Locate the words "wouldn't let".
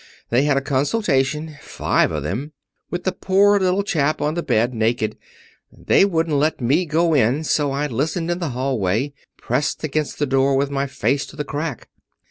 6.05-6.59